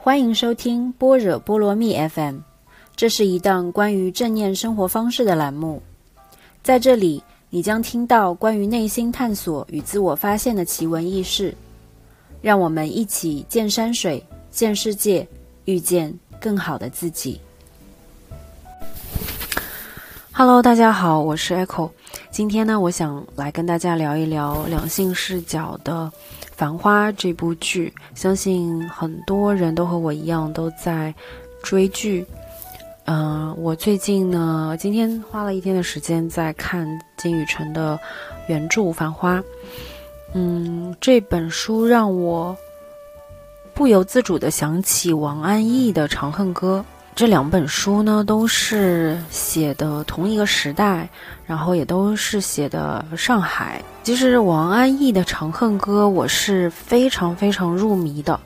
[0.00, 2.36] 欢迎收听般若波罗蜜 FM，
[2.94, 5.82] 这是一档关于正念生活方式的栏目。
[6.62, 11.52] 在这里，你将听到关于内心探索与自我发现的奇闻异事。
[12.40, 15.26] 让我们一起见山水、见世界，
[15.64, 17.40] 遇见更好的自己。
[20.38, 21.90] Hello，大家好，我是 Echo。
[22.30, 26.08] 今天呢，我想来跟大家聊一聊两性视角的。
[26.52, 31.12] 《繁花》这部剧，相信很多人都和我一样都在
[31.60, 32.24] 追剧。
[33.06, 37.98] 嗯，我最近呢，今天花了一天的时间在看金宇澄的
[38.46, 39.38] 原著《繁花》。
[40.34, 42.56] 嗯，这本书让我
[43.74, 46.84] 不由自主的想起王安忆的《长恨歌》。
[47.18, 51.08] 这两本书呢，都是写的同一个时代，
[51.44, 53.82] 然后也都是写的上海。
[54.04, 58.38] 其实王安忆的《长恨歌》，我是非常非常入迷的。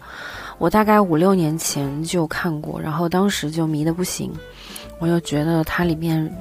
[0.57, 4.33] 我大概五六年前就看过，然后当时就迷得不行。
[4.99, 6.35] 我又觉得它里面，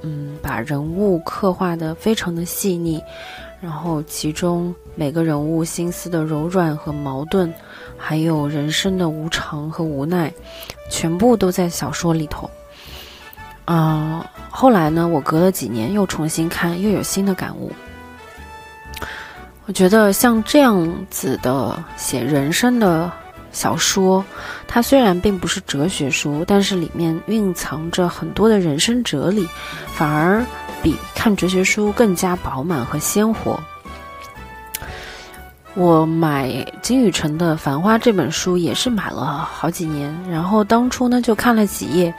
[0.00, 3.02] 嗯，把人物刻画的非常的细腻，
[3.66, 7.52] 然后其中每个人物心思的柔软和矛盾。
[7.98, 10.32] 还有人生的无常和无奈，
[10.88, 12.48] 全部都在小说里头。
[13.64, 17.72] 啊，后来呢，我隔了几年又重新看，又有新的感悟。
[19.64, 23.10] 我觉得像这样子的写人生的
[23.50, 24.24] 小说，
[24.68, 29.48] 它虽然并不是哲学书，但是里面蕴藏着很多的人生哲理，
[29.92, 30.44] 反而
[30.86, 33.58] 比看哲学书更加饱满和鲜活。
[35.74, 42.14] 我买金宇澄的《繁花》这本书也是买了好几年，然后当初呢就看了几页，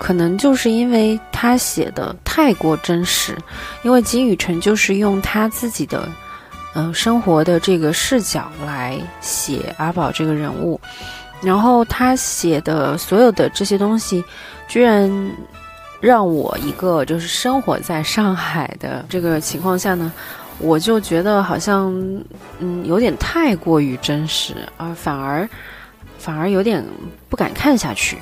[0.00, 3.38] 可能就是因为他写的太过真实，
[3.84, 6.08] 因为金宇澄就是用他自己的，
[6.74, 10.80] 嗯，生活的这个视角来写阿宝这个人物，
[11.40, 14.24] 然后他写的所有的这些东西，
[14.66, 15.08] 居然
[16.02, 20.12] 让我一个就是生活在上海的这个情况下呢。
[20.58, 21.92] 我就觉得好像，
[22.58, 25.48] 嗯，有点太过于真实，而反而，
[26.18, 26.84] 反而有点
[27.28, 28.18] 不敢看下去。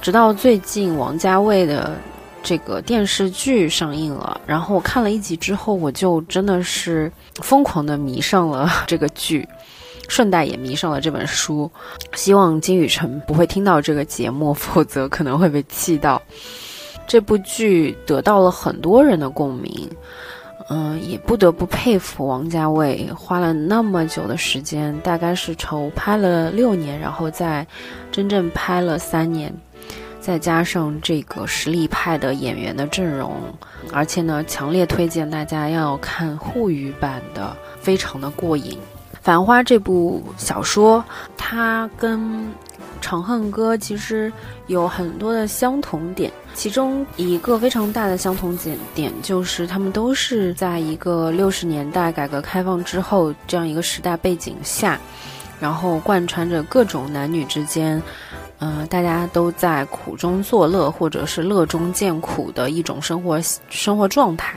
[0.00, 1.96] 直到最近王家卫的
[2.42, 9.46] 这个电视剧上映了，然后我看了一集之后，我就真的是疯狂的迷上了这个剧，
[10.08, 11.70] 顺带也迷上了这本书。
[12.14, 16.20] 希望金宇澄不会听到这个节目，否则可能会被气到。
[17.06, 19.88] 这部剧得到了很多人的共鸣。
[20.70, 27.66] 嗯，也不得不佩服王家卫花了那么久的时间，大概是筹拍了六年，然后再
[28.10, 29.52] 真正拍了三年，
[30.20, 33.34] 再加上这个实力派的演员的阵容，
[33.92, 38.72] 而且呢，强烈推荐大家要看沪语版的，非常的过瘾。
[39.20, 41.04] 《繁花》这部小说，
[41.36, 42.20] 它跟。
[43.06, 44.32] 《长恨歌》其实
[44.66, 54.98] 有很多的相同点，其中一个非常大的相同点点就是，他们都是在一个六十年代改革开放之后这样一个时代背景下，
[55.60, 58.00] 然后贯穿着各种男女之间，
[58.60, 63.38] 嗯，大家都在苦中作乐或者是乐中见苦的一种生活
[63.68, 64.56] 生活状态。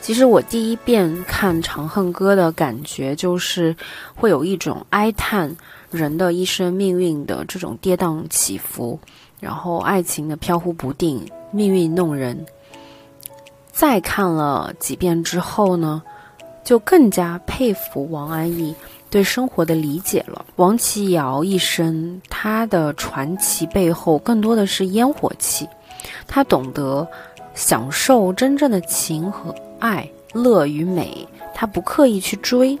[0.00, 3.74] 其实我第一遍看《长恨歌》的感觉就是，
[4.14, 5.56] 会有一种哀叹。
[5.92, 8.98] 人的一生命运的这种跌宕起伏，
[9.40, 12.44] 然后爱情的飘忽不定，命运弄人。
[13.72, 16.02] 再看了几遍之后呢，
[16.64, 18.74] 就更加佩服王安忆
[19.10, 20.44] 对生活的理解了。
[20.56, 25.68] 王琦瑶一生，他的传奇背后更多的是烟火气，
[26.26, 27.06] 他懂得
[27.54, 32.78] 享受真正的情和爱、乐与美，他不刻意去追。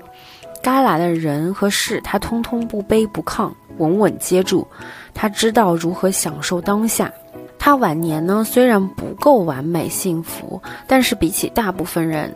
[0.62, 4.66] 该来的人和事，他通通不卑不亢，稳稳接住。
[5.16, 7.10] 他知道如何享受当下。
[7.58, 12.32] 他晚年呢，虽然不够完美幸福，但是比起大部分人，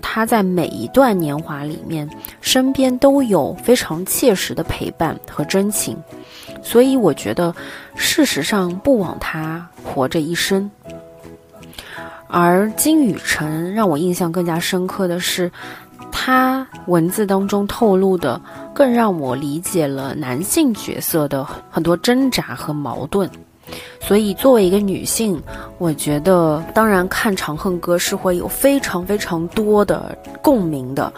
[0.00, 2.08] 他在每一段年华里面，
[2.40, 5.94] 身边都有非常切实的陪伴和真情。
[6.62, 7.52] 所以我觉得，
[7.96, 10.70] 事实上不枉他活着一生。
[12.28, 15.50] 而金宇澄让我印象更加深刻的是。
[16.10, 18.40] 他文字当中透露的，
[18.74, 23.28] 更让我理解了男性角色的很多挣扎和矛盾。
[24.00, 25.40] 所以，作为一个女性，
[25.78, 31.10] 我觉得当然看《长恨歌》是会有非常非常多的共鸣的，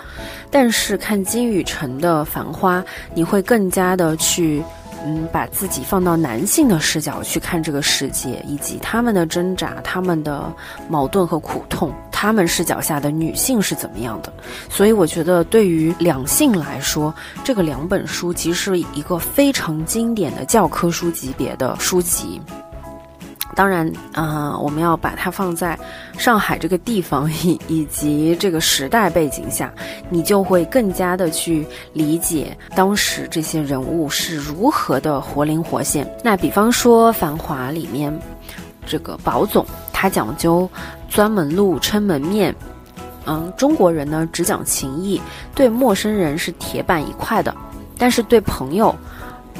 [0.50, 2.80] 但是看金宇澄的《繁花》，
[3.14, 4.62] 你会更加的去，
[5.04, 10.52] 嗯，把自己放到男性的视角去看这个世界，以及他们的挣扎、他们的
[10.88, 11.92] 矛盾和苦痛。
[12.24, 14.32] 他们视角下的女性是怎么样的。
[14.70, 22.40] 所以我觉得，对于两性来说，这个两本书其实是一个非常经典的教科书级别的书籍。
[23.54, 25.78] 当然，啊，我们要把它放在
[26.18, 29.72] 上海这个地方以以及这个时代背景下，
[30.08, 36.10] 你就会更加的去理解当时这些人物是如何的活灵活现。
[36.24, 38.18] 那比方说《繁华》里面，
[38.86, 40.68] 这个宝总他讲究
[41.08, 42.54] 钻门路、撑门面，
[43.26, 45.20] 嗯，中国人呢只讲情义，
[45.54, 47.54] 对陌生人是铁板一块的，
[47.98, 48.94] 但是对朋友。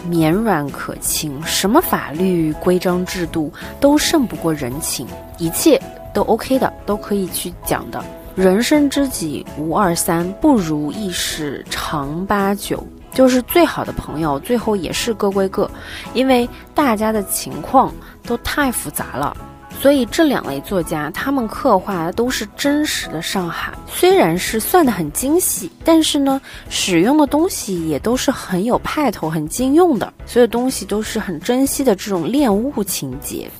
[0.07, 3.51] 绵软可亲，什么法律规章制度
[3.81, 5.07] 都胜不过人情，
[5.39, 5.81] 一切
[6.13, 8.05] 都 OK 的，都可以去讲的。
[8.35, 15.71] 人生知己无二三，不如意事常八九，就是最好的朋友，最后也是各归各，
[16.13, 17.95] 因为大家的情况
[18.27, 19.35] 都太复杂了。
[19.81, 33.51] 所以这两位作家，他们刻画的都是真实的上海，虽然是算得很精细，但是呢，使用的东西也都是很有派头、很经用的，所有东西都是很珍惜的这种恋物情节。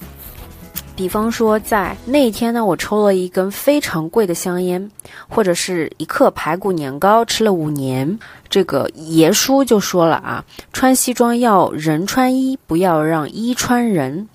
[0.97, 4.91] 比方说，在那一天呢，我抽了一根非常贵的香烟，
[5.29, 8.19] 或者是一克排骨年糕吃了五年，
[8.49, 14.29] 这个爷叔就说了啊，穿西装要人穿衣，不要让衣穿人。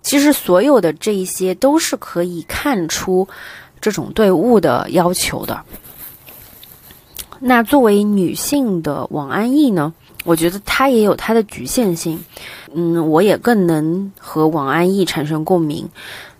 [0.00, 3.28] 其实所有的这一些都是可以看出
[3.78, 5.62] 这种对物的要求的。
[7.38, 9.92] 那作为女性的王安忆呢，
[10.24, 12.18] 我觉得她也有她的局限性。
[12.74, 15.88] 嗯，我也更能和王安忆产生共鸣。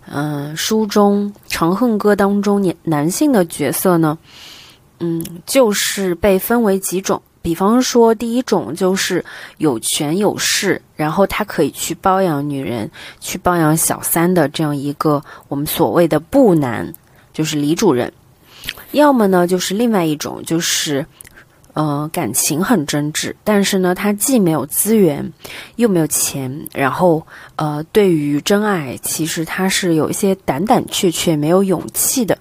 [0.07, 4.17] 嗯，书中《长恨歌》当中男男性的角色呢，
[4.99, 7.21] 嗯，就是被分为几种。
[7.43, 9.23] 比方说，第一种就是
[9.57, 12.89] 有权有势，然后他可以去包养女人，
[13.19, 16.93] 去包养小三的这样一个我们所谓的不男，
[17.33, 18.07] 就是李主任；
[18.91, 21.03] 要么呢，就是另外一种，就是
[21.73, 25.31] 呃感情很真挚，但是呢，他既没有资源，
[25.75, 27.25] 又没有钱，然后
[27.55, 32.37] 呃对于真爱，其实他是有一些胆胆怯怯、没有勇气的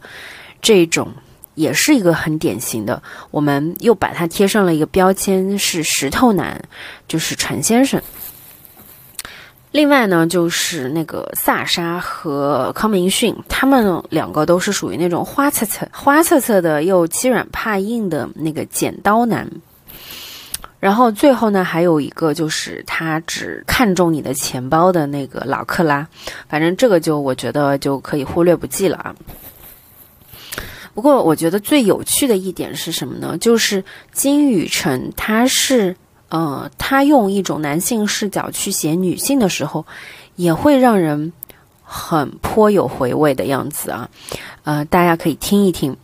[0.60, 1.08] 这种。
[1.56, 6.58] 也是一个很典型的，我们又把它贴上了一个标签，是石头男，
[7.06, 8.00] 就是陈先生。
[9.72, 19.48] 另外呢，就是那个萨沙和康明逊，他们两个都是属于那种花测测、花测测的又欺软怕硬的那个剪刀男。
[20.80, 26.08] 然后最后呢，还有一个就是他只看中你的钱包的那个老克拉，
[26.48, 29.14] 反正这个就我觉得就可以忽略不计了啊。
[30.94, 33.38] 不过，我觉得最有趣的一点是什么呢？
[33.38, 35.94] 就是金宇澄，他是
[36.30, 39.84] 呃，他用一种男性视角去写女性的时候，
[40.36, 41.32] 也会让人
[41.82, 44.08] 很颇有回味的样子啊。
[44.64, 45.96] 呃，大家可以听一听。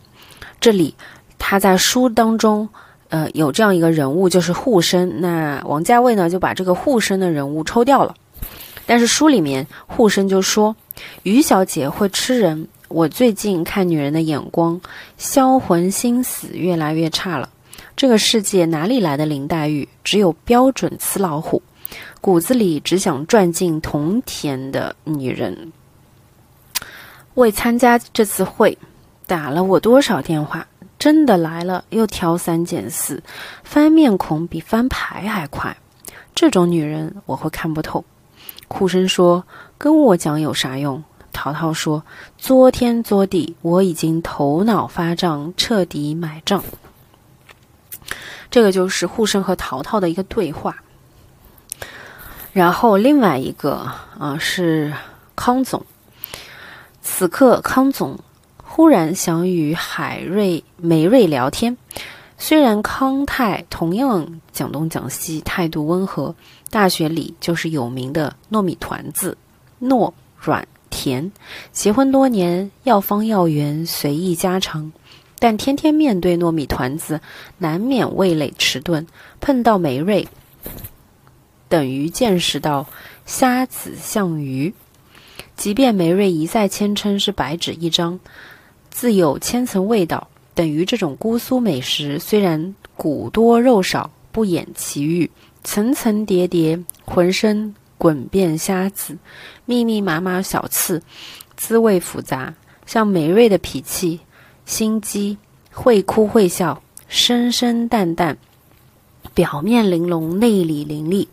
[0.59, 0.93] 这里
[1.39, 2.67] 他在书当中，
[3.09, 5.21] 呃，有这样一个人物，就是护生。
[5.21, 8.13] 那王家卫呢，就把这个护生的人物抽掉了。
[8.85, 10.75] 但是书里面护生就说，
[11.23, 12.67] 于小姐会吃人。
[12.89, 14.79] 我最近看女人的眼光，
[15.17, 17.49] 销魂心死越来越差了。
[17.97, 19.89] 这个世界哪里来的林黛玉？
[20.03, 21.63] 只有标准雌老虎，
[22.21, 25.73] 骨子里只想赚进铜钱的女人。
[27.33, 28.77] 为参加这次会，
[29.25, 30.67] 打了我多少电话？
[30.99, 33.23] 真的来了又挑三拣四，
[33.63, 35.75] 翻面孔比翻牌还快。
[36.35, 38.05] 这种女人我会看不透。
[38.67, 39.43] 哭声说
[39.79, 42.03] ：“跟我讲有啥用？”淘淘说
[42.37, 46.63] ：“作天作地，我已经头脑发胀，彻底买账。”
[48.49, 50.77] 这个就是护生和淘淘的一个对话。
[52.53, 54.93] 然后另外一个啊是
[55.35, 55.85] 康总。
[57.01, 58.19] 此刻康总
[58.63, 61.77] 忽然想与海瑞、梅瑞聊天。
[62.37, 66.35] 虽然康泰同样讲东讲西，态度温和，
[66.69, 69.37] 大学里就是有名的糯米团子，
[69.81, 70.67] 糯软。
[70.89, 71.31] 甜，
[71.73, 74.91] 结婚多年，药方药源随意家常，
[75.39, 77.21] 但天天面对糯米团子，
[77.57, 79.05] 难免味蕾迟钝。
[79.39, 80.27] 碰到梅瑞，
[81.69, 82.87] 等于见识到
[83.25, 84.73] 虾子像鱼。
[85.55, 88.19] 即便梅瑞一再谦称是白纸一张，
[88.89, 95.29] 自有千层味道，等于这种姑苏美食虽然骨多肉少，不掩其欲，
[95.63, 97.73] 层层叠叠，浑身。
[97.99, 99.17] 滚遍虾子，
[99.65, 101.01] 密密麻麻小刺，
[101.55, 102.53] 滋味复杂。
[102.85, 104.19] 像梅瑞的脾气，
[104.67, 105.37] 心机，
[105.71, 108.37] 会哭会笑，生生淡淡，
[109.33, 111.29] 表面玲珑，内里凌厉。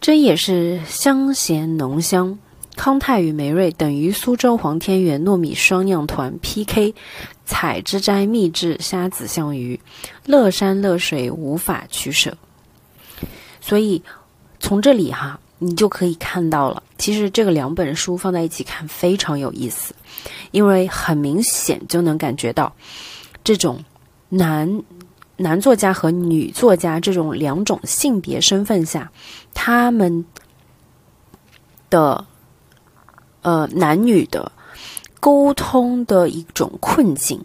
[0.00, 2.38] 真也是香咸浓香，
[2.74, 6.94] 康泰与梅瑞等于苏州黄天元糯米双酿团 PK，
[7.44, 9.78] 采之斋秘制虾子香鱼，
[10.24, 12.38] 乐山乐水无法取舍。
[13.60, 14.02] 所以
[14.58, 19.94] 从这里哈，你就可以看到了，其实这个两本书放在一起看非常有意思，
[20.50, 22.72] 因为很明显就能感觉到
[23.42, 23.84] 这种
[24.28, 24.82] 男。
[25.40, 29.08] 男作家和女作家这种两种性别身份下，
[29.54, 30.24] 他们
[31.88, 32.26] 的
[33.42, 34.50] 呃男女的
[35.20, 37.40] 沟通的一种困境，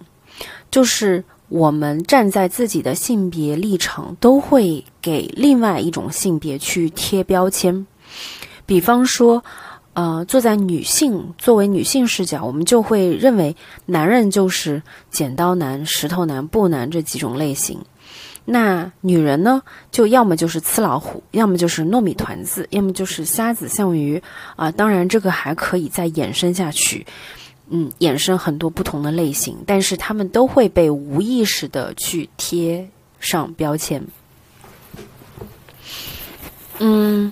[0.72, 7.86] 就是我们站在自己的性别立场，都会给另外一种性别去贴标签，
[8.66, 9.44] 比方说。
[9.96, 13.56] 呃，坐在女性作为女性视角，我们就会认为
[13.86, 17.80] 男人就是剪刀男、石头男、布男这几种类型。
[18.44, 24.20] 那女人呢，就要么就是刺老虎，要么就是糯米团子，要么就是虾子项鱼
[24.56, 24.72] 啊。
[24.72, 27.06] 当然，这个还可以再衍生下去，
[27.70, 32.90] 嗯，衍生很多不同的类型，但是他们都会被无意识的去贴
[33.20, 34.04] 上标签。
[36.80, 37.32] 嗯。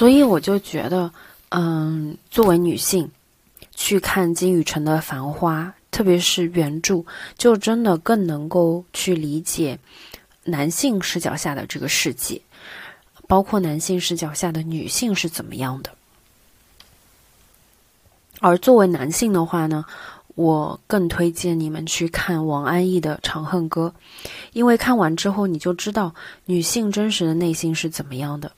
[0.00, 1.12] 所以我就觉得，
[1.50, 3.10] 嗯，作为女性
[3.74, 7.04] 去看金宇澄的《繁花》，特别是原著，
[7.36, 9.78] 就真的更能够去理解
[10.44, 12.40] 男性视角下的这个世界，
[13.28, 15.90] 包括男性视角下的女性是怎么样的。
[18.40, 19.84] 而作为男性的话呢？
[20.40, 23.92] 我更推荐你们去看王安忆的《长恨歌》，
[24.54, 26.14] 因为看完之后你就知道
[26.46, 28.50] 女性真实的内心是怎么样的。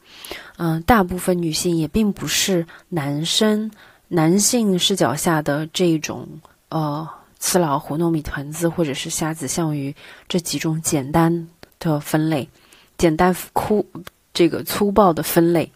[0.59, 3.69] 嗯，大部分女性也并不是男生
[4.07, 6.29] 男性视角下的这种
[6.69, 7.09] 呃，
[7.41, 9.93] 刺老虎、糯米团子或者是虾子项鱼
[10.29, 11.49] 这几种简单
[11.81, 12.49] 的分类，
[12.97, 13.85] 简单粗
[14.33, 15.69] 这个粗暴的分类。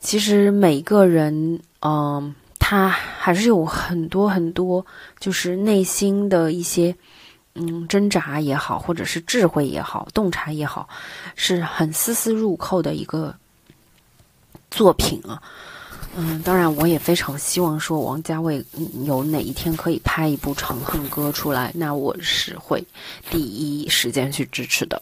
[0.00, 2.34] 其实每个人，嗯。
[2.70, 4.84] 他还是有很多很多，
[5.18, 6.94] 就是内心的一些，
[7.54, 10.86] 嗯，挣扎也好，或者是智慧也好，洞察也好，
[11.34, 13.34] 是很丝丝入扣的一个
[14.70, 15.42] 作品啊。
[16.14, 18.62] 嗯，当然，我也非常希望说王家卫
[19.06, 22.86] 有哪一天可以拍一部《长恨歌》出来，那我是会
[23.30, 25.00] 第一时间去支持的。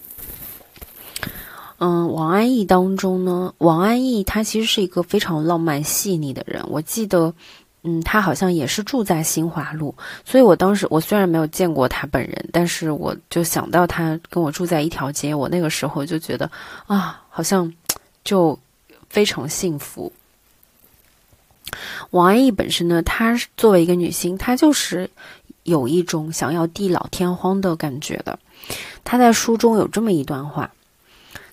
[1.79, 6.65] 嗯，王安忆当中呢，王安忆他其实是一个非常浪漫细腻的人。
[6.69, 7.35] 我记得，
[7.83, 16.51] 嗯，他好像也是住在新华路，所以我当时我虽然没有见过他本人，但是我就想到他跟我住在一条街，我那个时候就觉得
[16.87, 17.71] 啊，好像
[18.25, 18.59] 就
[19.11, 20.11] 非常幸福。
[22.11, 25.11] 王安忆本身呢，她是作为一个女性，她就是
[25.65, 28.39] 有一种想要地老天荒的感觉的。
[29.05, 30.71] 她在书中有这么一段话。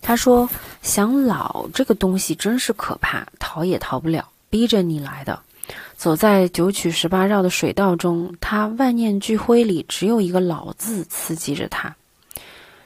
[0.06, 0.48] 他说
[0.84, 5.40] ：“想老这个东西真是可怕，逃也逃不了，逼着你来的。
[5.96, 11.96] 走在九曲十八绕的水道中，他万念俱灰里只有一个老字刺激着他。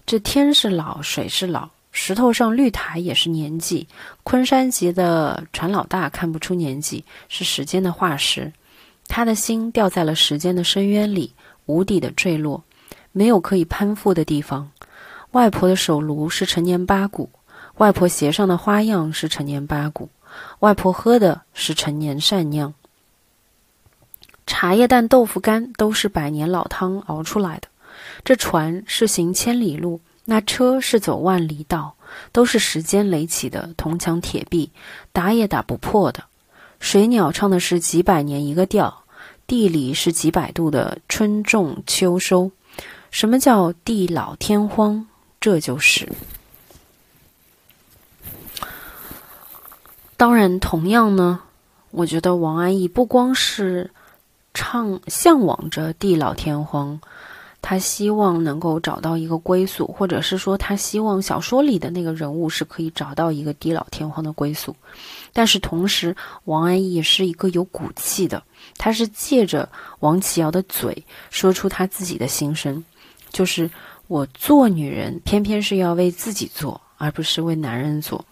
[0.05, 3.87] 这天是老，水是老，石头上绿苔也是年纪。
[4.23, 8.53] 昆山籍的船老大看不出年纪，是时间的化石。
[9.07, 11.33] 他的心掉在了时间的深渊里，
[11.65, 12.63] 无底的坠落，
[13.11, 14.69] 没有可以攀附的地方。”
[15.31, 17.29] 外婆的手炉是陈年八股，
[17.77, 20.09] 外婆鞋上的花样是陈年八股，
[20.59, 22.73] 外婆喝的是陈年善酿。
[24.45, 27.67] 茶叶蛋、豆腐干都是百年老汤熬出来的。
[28.23, 31.95] 这船是行千里路，那车是走万里道，
[32.31, 34.71] 都是时间垒起的铜墙铁壁，
[35.11, 36.23] 打也打不破的。
[36.79, 39.03] 水鸟唱的是几百年一个调，
[39.45, 42.51] 地里是几百度的春种秋收。
[43.11, 45.07] 什么叫地老天荒？
[45.47, 46.11] 这就是，
[50.17, 51.39] 当然，同样呢，
[51.91, 53.89] 我觉得王安忆不光是
[54.53, 56.99] 唱向往着地老天荒，
[57.61, 64.75] 他希望能够找到一个归宿，或者是说他希望小说里的那个人物是可以找到一个地老天荒的归宿。
[65.31, 66.13] 但是同时，
[66.43, 68.43] 王安忆也是一个有骨气的，
[68.77, 69.69] 他是借着
[70.01, 72.83] 王琦瑶的嘴说出他自己的心声，
[73.31, 73.71] 就是。
[74.07, 78.25] 我做女人，偏偏是要为自己做，而不是为男人做。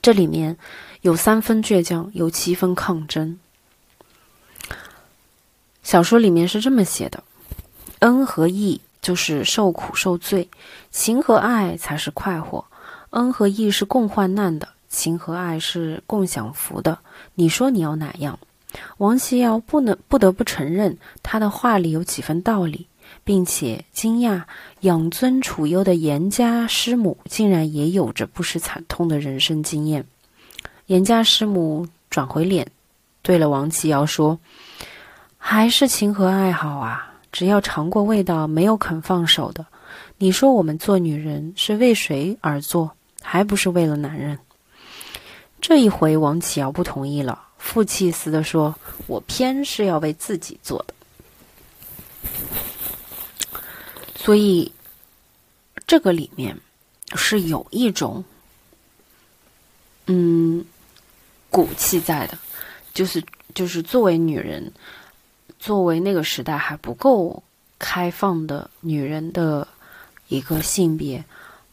[0.00, 0.56] 这里面
[1.02, 3.38] 有三分倔强，有七分抗争。
[5.82, 7.22] 小说里面是这么写的：
[7.98, 10.48] 恩和义就是受苦受罪，
[10.90, 12.64] 情和爱才是快活。
[13.10, 16.98] 恩和义是共患难的，情和爱是共享福的。
[17.34, 18.38] 你说你要哪样？
[18.98, 22.86] 王琦瑶不能不得不承认，他的话里有几分道理。
[23.26, 24.44] 并且惊讶
[24.82, 30.06] 养尊处优的严家师母竟然也有着不失惨痛的人生经验。
[30.86, 32.68] 严家师母转回脸，
[33.22, 34.38] 对了王启尧说
[35.38, 39.66] ：“还是情和爱好啊，只要尝过味道，没有肯放手的。
[40.18, 42.92] 你说我们做女人是为谁而做？
[43.20, 44.38] 还不是为了男人？”
[45.60, 48.76] 这一回，王启尧不同意了，负气似的说
[49.08, 50.94] ：“我偏是要为自己做的。”
[54.26, 54.72] 所以，
[55.86, 56.58] 这个里面
[57.14, 58.24] 是有一种，
[60.06, 60.64] 嗯，
[61.48, 62.36] 骨气在的，
[62.92, 63.22] 就是
[63.54, 64.72] 就是作为女人，
[65.60, 67.40] 作为那个时代还不够
[67.78, 69.68] 开放的女人的
[70.26, 71.24] 一个性别，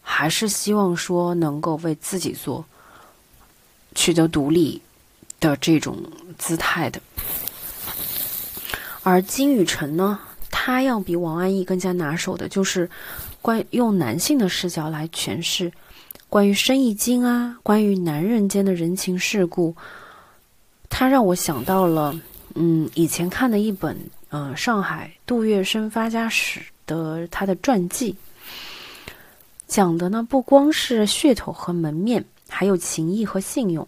[0.03, 2.63] 还是希望说能够为自己做，
[3.95, 4.79] 取得独立
[5.39, 6.03] 的这种
[6.37, 7.01] 姿态的。
[9.01, 10.19] 而金宇澄呢？
[10.65, 12.89] 他要比王安忆更加拿手的，就是
[13.41, 15.69] 关用男性的视角来诠释
[16.29, 19.75] 关于生意经啊，关于男人间的人情世故。
[20.89, 22.17] 他让我想到了，
[22.55, 23.97] 嗯，以前看的一本，
[24.29, 28.15] 嗯，上海杜月笙发家史的他的传记，
[29.67, 33.85] 讲的呢不光是噱头和门面，还有情义和信用，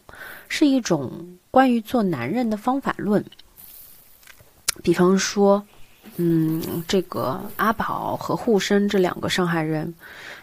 [0.50, 3.24] 是一种关于做男人的方法论。
[4.84, 5.66] 比方说。
[6.18, 9.94] 嗯，这个阿宝和沪生这两个上海人，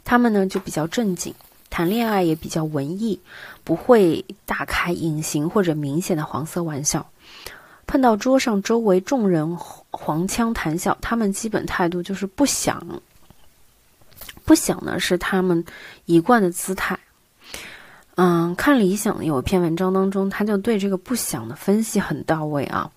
[0.04, 1.34] 他们呢就比较正经，
[1.70, 3.18] 谈恋爱也比较文艺，
[3.64, 7.06] 不会大开隐形或者明显的黄色玩笑。
[7.86, 13.00] 碰到桌上周围众人黄腔谈笑，他们基本态度就是不想。
[14.44, 15.64] 不想呢是他们
[16.04, 16.98] 一贯的姿态。
[18.16, 22.90] 嗯，看理想有一篇文章当中，他就对这个不想的分析很到位啊。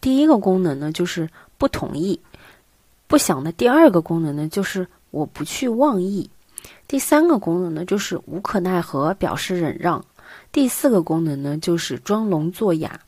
[0.00, 1.30] 第一个功能呢就是。
[1.60, 2.18] 不同意，
[3.06, 6.26] 不想的第二个功能呢，就是我不去妄议；
[6.88, 10.00] 第三个功能呢，就是无可奈何，表示忍让；
[10.50, 12.98] 第四个功能呢，就是装聋作哑。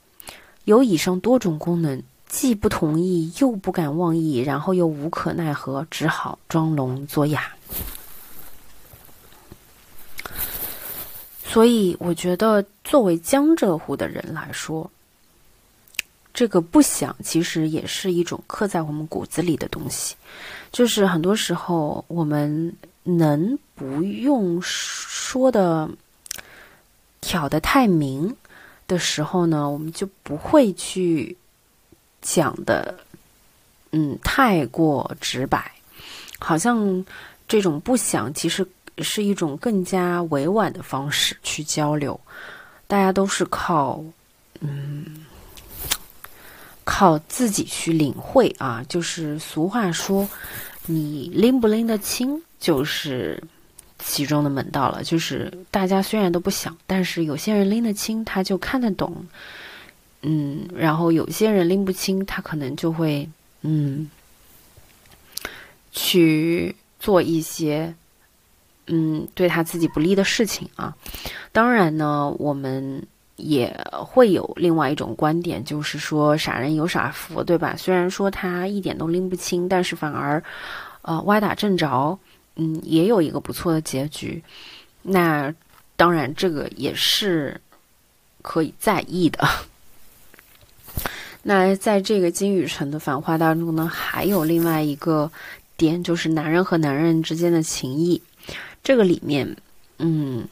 [0.66, 7.50] 有以上多种功能，既不同意，又不敢妄议，然后又无可奈何，只好装聋作哑。
[11.42, 14.90] 所以，我觉得作为江浙沪的人来说，
[16.34, 20.16] 这个不想，其实也是一种刻在我们骨子里的东西。
[20.70, 25.88] 就是很多时候，我们能不用说的
[27.20, 28.34] 挑的太明
[28.86, 31.36] 的时候呢，我们就不会去
[32.22, 32.98] 讲的，
[33.90, 35.70] 嗯，太过直白。
[36.38, 37.04] 好像
[37.46, 38.66] 这种不想，其实
[38.98, 42.18] 是一种更加委婉的方式去交流。
[42.86, 44.02] 大家都是靠，
[44.60, 45.26] 嗯。
[46.84, 50.28] 靠自己去领会啊，就是俗话说，
[50.86, 53.42] 你拎不拎得清，就是
[53.98, 55.02] 其中的门道了。
[55.04, 59.26] 就是大家虽然都不想，但是有些人拎得清，他就看得懂，
[60.22, 63.28] 嗯，然后有些人拎不清，他可能就会
[63.62, 64.10] 嗯，
[65.92, 67.94] 去做一些
[68.88, 70.96] 嗯对他自己不利的事情啊。
[71.52, 73.06] 当然呢，我们。
[73.36, 77.74] 也会有另外一种观点，就是说傻人有傻福，对吧？
[77.76, 80.42] 虽然说他一点都拎不清，但是反而，
[81.00, 82.18] 呃，歪打正着，
[82.56, 84.42] 嗯，也有一个不错的结局。
[85.02, 85.52] 那
[85.96, 87.60] 当然，这个也是
[88.42, 89.48] 可以在意的。
[91.42, 95.28] 那在这个金宇澄的反话当中呢，还有另外一个
[95.76, 98.22] 点，就是男人和男人之间的情谊。
[98.84, 99.56] 这个里面，
[99.98, 100.46] 嗯。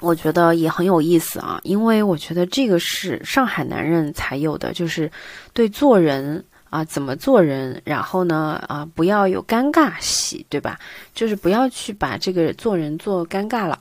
[0.00, 5.10] 我觉得也很有意思啊，因为我觉得这个是上海男人才有的，就是
[5.52, 10.78] 对做人啊，怎么做人，然后呢啊，不要有尴尬戏，对吧？
[11.14, 13.78] 就是不要去把这个做人做尴尬了，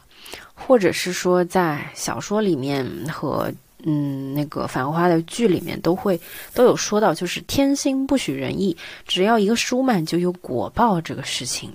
[0.53, 3.49] 或者是说在小说里面和
[3.83, 6.19] 嗯那个繁花的剧里面都会
[6.53, 8.75] 都有说到，就是天心不许人意，
[9.07, 11.71] 只要一个舒慢就有果报这个事情。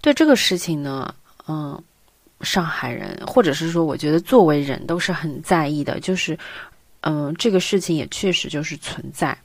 [0.00, 1.14] 对这个事情呢，
[1.46, 1.78] 嗯。
[2.42, 6.38] 上海人，或者是说，我觉得作为人都是很在意的，就是，
[7.02, 9.36] 嗯，这个事情也确实就是存在，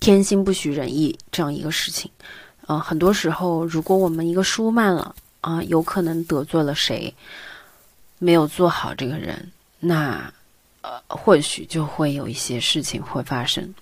[0.00, 2.10] 天心不许人意这样一个事情，
[2.66, 7.14] 嗯，很多时候，如果我们一个疏慢了啊，有可能得罪了谁，
[8.18, 10.32] 没有做好这个人，那
[10.82, 13.74] 呃，或许就会有一些事情会发生。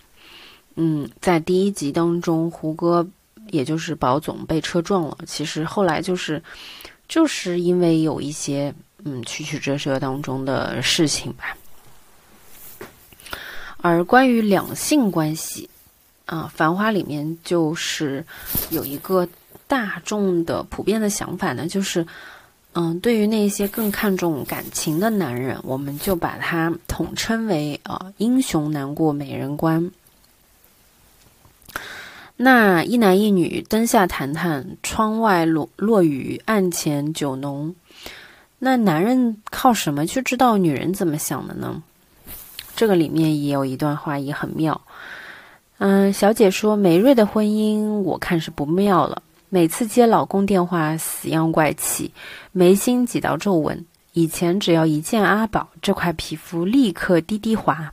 [0.74, 3.06] 嗯，在第一集当中，胡歌。
[3.50, 6.42] 也就是保总被车撞了，其实后来就是，
[7.08, 11.56] 就是因为有一些嗯曲曲折折当中的事情吧。
[13.78, 15.68] 而关于两性关系，
[16.24, 18.24] 啊，《繁花》里面就是
[18.70, 19.28] 有一个
[19.68, 22.04] 大众的普遍的想法呢，就是，
[22.72, 29.88] 嗯，对于那些更看重感情的男人，我们就把它统称为啊，英雄难过美人关。
[32.36, 37.74] 那一男一女灯下谈谈，窗外落落雨，案前酒浓。
[38.58, 41.82] 那男人靠什么去知道女人怎么想的呢？
[42.74, 44.78] 这个里面也有一段话也很妙。
[45.78, 52.10] 嗯，小姐说梅瑞的婚姻我看是不妙了，每次接老公电话死样怪气，
[52.52, 53.82] 眉心几道皱纹。
[54.12, 57.92] 以前只要一见阿宝，这块皮肤立刻滴滴滑。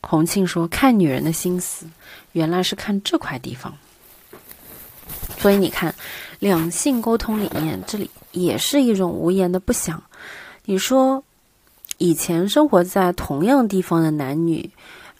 [0.00, 1.86] 洪庆说看女人的心思。
[2.34, 3.72] 原来是看这块地方，
[5.38, 5.94] 所以你看，
[6.40, 10.02] 两性沟通里面，这里也是一种无言的不想。
[10.64, 11.22] 你说，
[11.98, 14.68] 以前生活在同样地方的男女，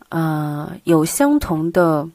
[0.09, 2.09] 呃，有相同的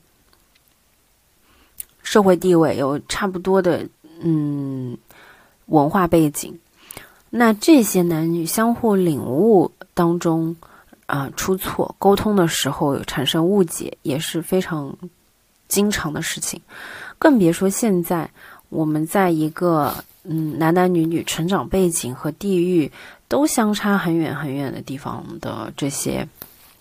[2.04, 3.88] 社会地位，有差不多的
[4.20, 4.98] 嗯
[5.68, 6.60] 文化背景，
[7.30, 10.54] 那这些男女相互领悟当中。
[11.10, 14.96] 啊，出错沟通的时候产生误解也是非常
[15.68, 16.62] 经常的事情，
[17.18, 18.30] 更别说现在
[18.70, 19.92] 我们在一个
[20.24, 22.92] 嗯男男女女成长背景和地域
[23.28, 26.28] 都相差很远很远的地方的这些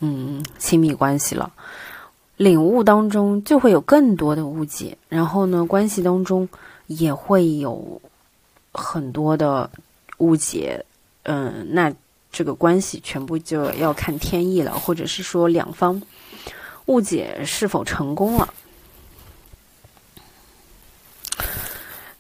[0.01, 1.51] 嗯亲密关系了，
[2.37, 6.47] 领悟当中就会有更多的误解，然后呢，关系当中
[6.87, 7.99] 也会有
[8.73, 9.71] 很多的
[10.19, 10.85] 误解，
[11.23, 11.91] 嗯，那。
[12.31, 16.01] 这个关系全部就要看天意了，或者是说两方
[16.87, 18.55] 误解是否成功了。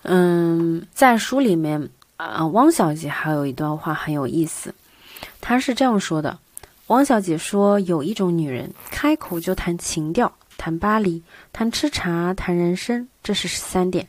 [0.02, 4.74] 嗯，在书里面啊，汪小姐还有一段话很有意思，
[5.40, 6.38] 她是这样说的：
[6.86, 14.06] 汪小姐说，有一种女人，开口就谈情调，谈巴黎，谈吃茶，谈人生，这是十三点；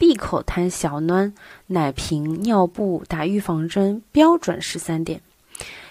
[0.00, 1.34] 闭口谈小暖。
[1.66, 5.20] 奶瓶、尿布、打预防针，标准十三点。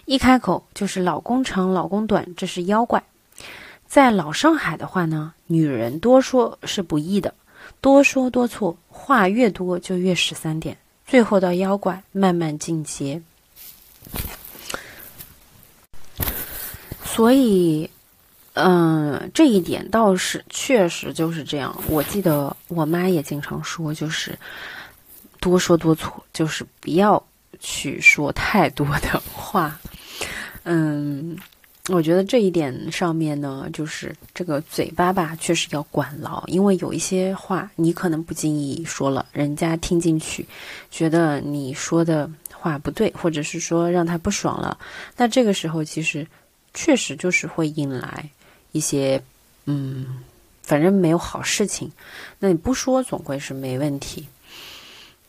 [0.06, 3.04] 一开口就是老公长、老公短，这是妖怪。
[3.86, 7.36] 在老上海的话呢，女人多说是不易的，
[7.82, 13.22] 多说多错，话越多就越十三点，最后到妖怪，慢慢进阶。
[17.06, 17.88] 所以，
[18.60, 21.76] 嗯，这一点倒是确实就是这样。
[21.88, 24.38] 我记得我妈也经常说，就是。
[25.42, 27.26] 多说多错，就是不要
[27.62, 29.80] 去说太多的话。
[30.64, 31.38] 嗯，
[31.88, 40.46] 我觉得这一点上面呢，就是这个嘴巴吧，确实要管牢，因为有一些话你可能不经意说了，人家听进去，
[40.92, 44.78] 觉得你说的话不对，或者是说让他不爽了，
[45.16, 46.28] 那这个时候其实
[46.74, 48.30] 确实就是会引来
[48.72, 49.22] 一些
[49.66, 50.24] 嗯，
[50.64, 51.92] 反正没有好事情。
[52.40, 54.28] 那你不说，总归是没问题。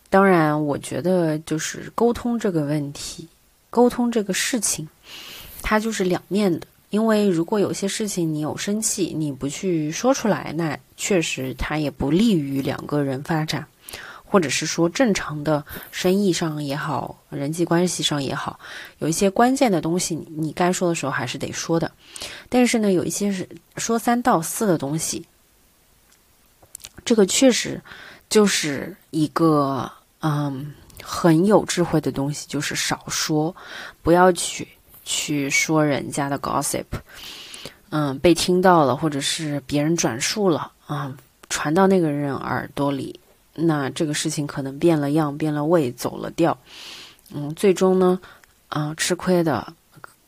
[0.09, 3.29] 当然，我觉得就是沟通这个问题，
[3.71, 4.89] 沟通这个事情，
[5.63, 6.67] 它就是两面的。
[6.91, 13.65] 因为如果有些事情你有生气，你不去说出来，那确实它也不利于两个人发展，
[14.31, 18.61] 或者是说正常的生意上也好，人际关系上也好，
[18.99, 21.91] 有一些关键的东西，你该说的时候还是得说的。
[22.49, 25.27] 但是呢，有一些是说三道四的东西，
[27.05, 27.83] 这个确实
[28.29, 29.91] 就是一个。
[30.23, 33.57] 嗯，很有智慧的东西就是少说，
[34.03, 34.69] 不要去
[35.03, 36.85] 去说人家的 gossip。
[37.89, 41.17] 嗯，被听到了，或者是别人转述了啊，
[41.49, 43.19] 传到那个人耳朵里，
[43.55, 46.57] 那这个事情可能变了样、变了味、走了调。
[47.33, 48.21] 嗯，最终呢，
[48.69, 49.73] 啊，吃亏的，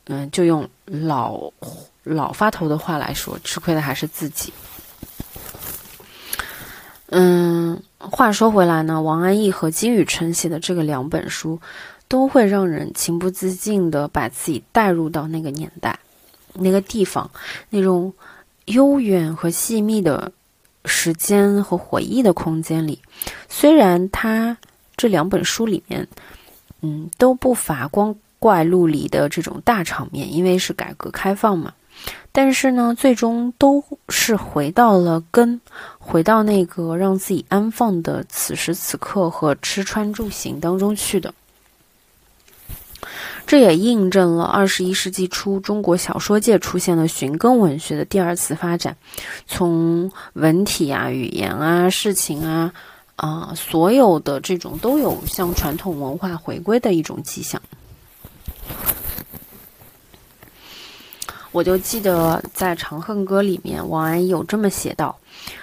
[0.05, 1.53] 嗯，就用老
[2.03, 4.53] 老发头的话来说，吃亏的还是自己。
[7.09, 7.83] 嗯。
[8.05, 11.61] 话说回来呢，王安忆和金宇澄写的这个两本书，
[12.09, 15.97] 都会让人情不自禁地把自己带入到那个年代、
[16.53, 17.31] 那个地方、
[17.71, 18.13] 那种
[18.65, 20.33] 悠远和细密的
[20.85, 23.01] 时间和回忆的空间里。
[23.49, 24.57] 虽然他
[24.97, 26.07] 这两本书里面，
[26.81, 31.73] 嗯，都不乏光怪陆离的这种大场面，因为是改革开放嘛。
[32.33, 35.61] 但是呢，最终都是回到了根，
[35.99, 41.33] 回到那个让自己安放的此时此刻和吃穿住行当中去的。
[43.53, 48.97] 这也印证了二十一世纪初中国小说界出现了寻根文学的第二次发展，
[49.47, 52.73] 从文体啊、语言啊、事情啊，
[53.17, 57.61] 啊，所有的这种都有向传统文化回归的一种迹象。
[61.51, 65.19] 我就记得在《长恨歌》里面，王安忆有这么写道：“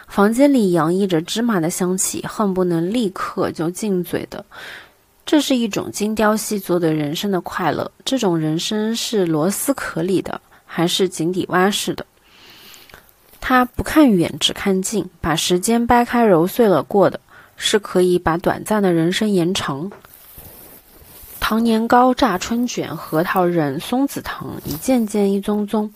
[0.08, 4.46] 房间里洋溢着芝麻的香气，恨不能立刻就进嘴的。
[5.30, 7.92] 这是一种精雕细琢的人生的快乐。
[8.04, 12.04] 这种人生是螺丝壳里的，还是井底蛙式的？
[13.40, 17.20] 他不看远，只看近，把时间掰开揉碎了过的，
[17.58, 19.92] 是可以把短暂的人生延长。”
[21.40, 25.94] 糖年糕、炸春卷、核桃仁、松子糖，一件件、一宗宗，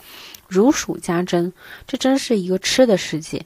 [0.47, 1.51] 如数家珍。
[1.87, 3.43] 这真是一个吃的世界。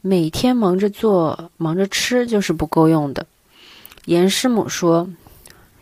[0.00, 3.26] 每天忙着做、忙着吃，就是不够用的。
[4.08, 5.06] 严师母说：“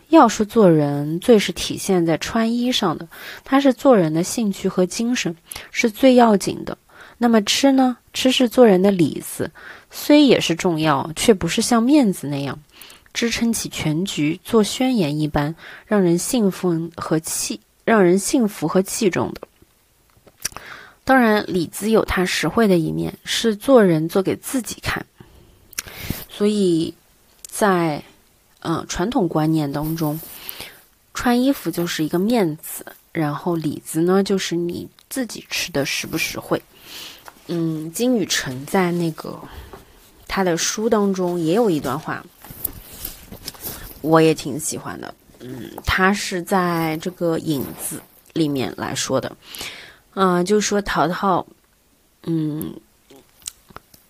[0.09, 3.07] 要说做人，最是体现在穿衣上的，
[3.45, 5.33] 它是做人的兴趣和精神，
[5.71, 6.77] 是最要紧的。
[7.17, 7.97] 那么吃呢？
[8.11, 9.49] 吃是做人的里子，
[9.89, 12.59] 虽也是重要，却不是像面子那样。”
[13.13, 19.41] 支撑起全局，做宣言一般，让人幸福和气，让人幸福和器重的。
[21.05, 25.05] 当然，里子有它实惠的一面，是做人做给自己看。
[26.29, 26.93] 所以，
[27.47, 28.03] 在
[28.61, 30.19] 嗯传统观念当中，
[31.13, 36.61] 穿衣服就是一个面子，然后里子呢，就是你自己吃的实不实惠。
[37.47, 39.39] 嗯，金宇澄在那个
[40.27, 42.25] 他的书当中也有一段话。
[44.01, 47.99] 我也挺喜欢的，嗯，他是在这个影子
[48.33, 49.35] 里面来说的，
[50.13, 51.45] 嗯，就说淘淘，
[52.23, 52.73] 嗯，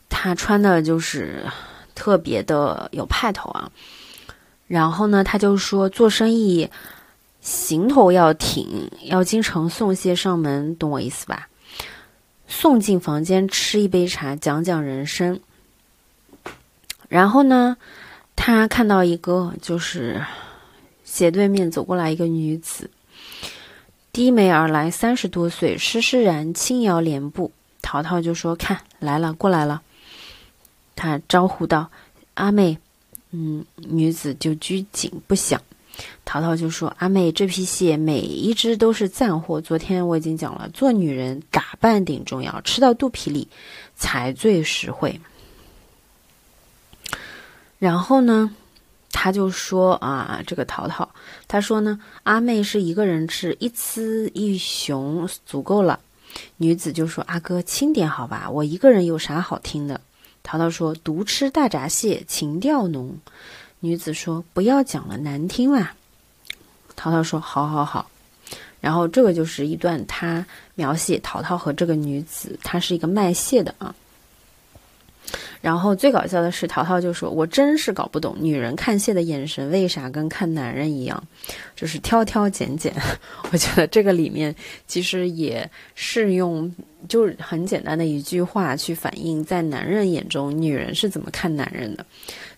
[0.10, 1.46] 他穿的就是
[1.96, 3.72] 特别的有派头啊，
[4.68, 6.70] 然后呢，他就说做生意
[7.42, 11.48] 行头要挺，要经常送些上门，懂我意思吧？
[12.48, 15.40] 送进房间吃一杯茶，讲讲人生，
[17.10, 17.78] 然后呢？
[18.40, 20.24] 他看到一个，就是
[21.04, 22.90] 斜对面走过来一个女子，
[24.14, 27.52] 低眉而来，三十多岁，施施然，轻摇莲步。
[27.82, 29.82] 淘淘就说：“看来了，过来了。”
[30.96, 31.90] 他招呼道
[32.36, 32.78] ：“阿妹。”
[33.32, 35.62] 嗯，女子就拘谨不响。
[36.26, 39.60] 淘淘就说：“阿妹，这批蟹每一只都是赞货。
[39.60, 43.48] 昨天我已经讲了，做女人打扮顶重要，吃到肚皮里
[43.96, 45.20] 才最实惠。”
[47.80, 48.56] 然后呢，
[49.12, 51.10] 他就说啊，这个淘淘，
[51.48, 56.00] 他说呢，阿妹是一个人吃一雌一雄足够了。
[56.58, 60.00] 女子就说：“阿哥轻点好吧，我一个人有啥好听的？”
[60.48, 63.18] 淘淘说：“独吃大闸蟹，情调浓。”
[63.82, 65.94] 女子说：“不要讲了，难听啦。”
[66.96, 68.10] 淘淘说：“好好好。”
[68.80, 73.94] 然后这个就是一段他描写淘淘和这个女子，她是一个卖蟹的啊。
[75.62, 81.22] 然后最搞笑的是，淘淘就说：“我真是搞不懂，女人看蟹的眼神为啥跟看男人一样，
[81.76, 82.94] 就是挑挑拣拣。”
[83.52, 86.74] 我觉得这个里面其实也是用，
[87.10, 92.06] 就是很简单的一句话去反映在男人眼中女人是怎么看男人的。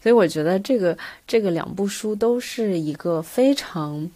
[0.03, 4.09] 所以我觉得这个这个两部书都是一个非常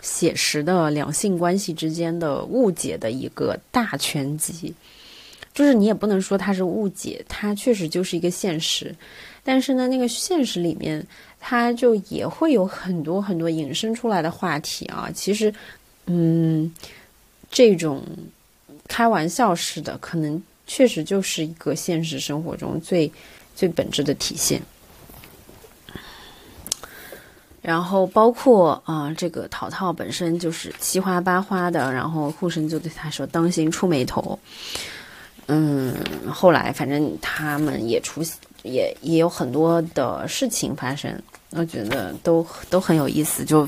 [0.00, 4.74] 写实的两性关系之间的误解的一个大全集。
[5.58, 8.94] 就是你也不能说它是误解，它确实就是一个现实，
[9.42, 11.04] 但是呢，那个现实里面，
[11.40, 15.10] 它就也会有很多很多引申出来的话题啊。
[15.12, 15.52] 其实，
[16.06, 16.72] 嗯，
[17.50, 18.04] 这种
[18.86, 23.10] 开玩笑式的，可能确实就是一个现实生活中最
[23.56, 24.62] 最本质的体现。
[27.60, 34.38] 然后包括啊，这个淘淘本身就是七花八花的，然后护生就对他说：“当心出眉头。”
[35.50, 35.94] 嗯，
[36.30, 38.22] 后来反正他们也出，
[38.62, 41.10] 也也有很多的事情发生，
[41.50, 43.66] 我觉得都都很有意思，就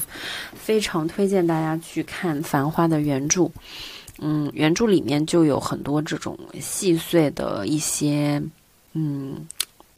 [0.54, 3.50] 非常推荐大家去看《繁花》的原著。
[4.18, 8.42] 嗯，原著里面就有很多这种细碎的一些，
[8.92, 9.48] 嗯，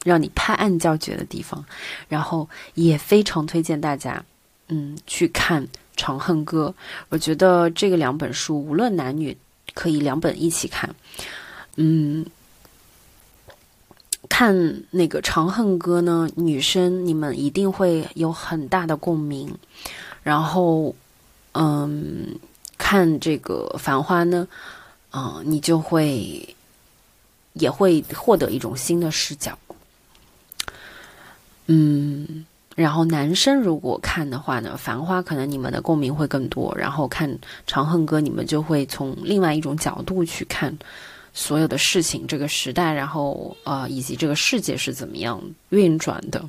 [0.05, 1.65] 让你拍案叫绝的地方。
[2.07, 4.23] 然后也非常推荐大家，
[4.69, 5.61] 嗯，去看
[5.97, 6.73] 《长恨歌》。
[7.09, 9.37] 我觉得这个两本书无论男女，
[9.73, 10.89] 可以两本一起看。
[11.75, 12.25] 嗯，
[14.29, 19.55] 看那个《长恨歌》呢，女生你们一定会有很大的共鸣。
[20.21, 20.95] 然后，
[21.53, 22.35] 嗯，
[22.77, 24.47] 看这个《繁花》呢，
[25.09, 26.55] 啊，你就会
[27.53, 29.57] 也会获得一种新的视角。
[31.65, 36.73] 嗯，然后男生如果看的话呢，《繁花》可能你们的共鸣会更多。
[36.77, 37.29] 然后看
[37.65, 40.77] 《长恨歌》，你们就会从另外一种角度去看。
[41.33, 46.47] 所有的事情，这个时代，然后呃，以及这个世界是怎么样运转的，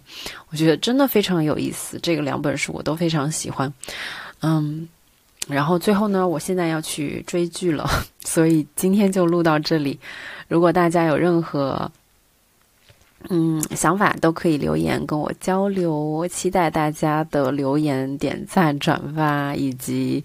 [0.50, 1.98] 我觉得真的非常有意思。
[2.02, 3.72] 这个两本书我都非常喜欢，
[4.42, 4.86] 嗯，
[5.48, 7.88] 然后最后呢，我现在要去追剧了，
[8.26, 9.98] 所以今天就录到这里。
[10.48, 11.90] 如果大家有任何
[13.30, 15.98] 嗯想法，都可以留言跟我交流。
[15.98, 20.22] 我期待大家的留言、点赞、转发以及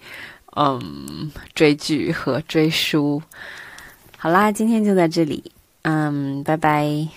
[0.58, 3.22] 嗯追剧和追书。
[4.22, 5.50] 好啦，今天就在这里，
[5.84, 7.08] 嗯，拜拜。